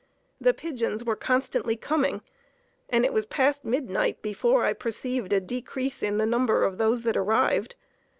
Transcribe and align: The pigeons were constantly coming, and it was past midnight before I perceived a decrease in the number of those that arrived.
The 0.39 0.55
pigeons 0.55 1.03
were 1.03 1.15
constantly 1.15 1.75
coming, 1.75 2.23
and 2.89 3.05
it 3.05 3.13
was 3.13 3.27
past 3.27 3.63
midnight 3.63 4.19
before 4.23 4.65
I 4.65 4.73
perceived 4.73 5.31
a 5.31 5.39
decrease 5.39 6.01
in 6.01 6.17
the 6.17 6.25
number 6.25 6.63
of 6.63 6.79
those 6.79 7.03
that 7.03 7.15
arrived. 7.15 7.75